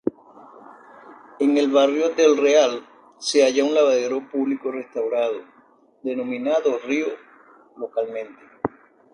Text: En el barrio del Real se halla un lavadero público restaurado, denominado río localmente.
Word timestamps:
En 1.37 1.57
el 1.59 1.69
barrio 1.69 2.09
del 2.15 2.35
Real 2.35 2.83
se 3.19 3.43
halla 3.43 3.63
un 3.63 3.75
lavadero 3.75 4.27
público 4.31 4.71
restaurado, 4.71 5.41
denominado 6.01 6.79
río 6.79 7.05
localmente. 7.77 8.41